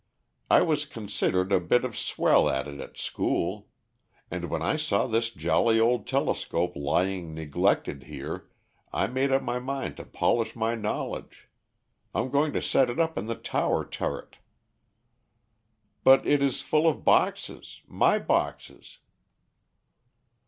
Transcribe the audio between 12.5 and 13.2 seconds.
to set it up